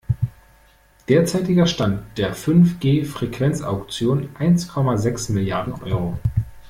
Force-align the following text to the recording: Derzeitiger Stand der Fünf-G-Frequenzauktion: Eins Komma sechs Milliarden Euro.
Derzeitiger 1.09 1.67
Stand 1.67 2.17
der 2.17 2.33
Fünf-G-Frequenzauktion: 2.33 4.29
Eins 4.33 4.67
Komma 4.67 4.97
sechs 4.97 5.29
Milliarden 5.29 5.73
Euro. 5.73 6.17